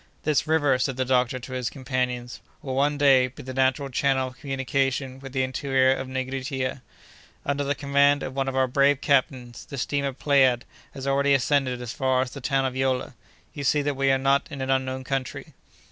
"This 0.23 0.47
river," 0.47 0.79
said 0.79 0.97
the 0.97 1.05
doctor 1.05 1.37
to 1.37 1.53
his 1.53 1.69
companions, 1.69 2.41
"will, 2.63 2.73
one 2.73 2.97
day, 2.97 3.27
be 3.27 3.43
the 3.43 3.53
natural 3.53 3.87
channel 3.89 4.29
of 4.29 4.39
communication 4.39 5.19
with 5.19 5.31
the 5.31 5.43
interior 5.43 5.93
of 5.95 6.07
Nigritia. 6.07 6.81
Under 7.45 7.63
the 7.63 7.75
command 7.75 8.23
of 8.23 8.33
one 8.35 8.47
of 8.47 8.55
our 8.55 8.65
brave 8.67 8.99
captains, 8.99 9.63
the 9.63 9.77
steamer 9.77 10.11
Pleiad 10.13 10.65
has 10.95 11.05
already 11.05 11.35
ascended 11.35 11.83
as 11.83 11.93
far 11.93 12.23
as 12.23 12.31
the 12.31 12.41
town 12.41 12.65
of 12.65 12.75
Yola. 12.75 13.13
You 13.53 13.63
see 13.63 13.83
that 13.83 13.95
we 13.95 14.11
are 14.11 14.17
not 14.17 14.47
in 14.49 14.59
an 14.59 14.71
unknown 14.71 15.03
country." 15.03 15.53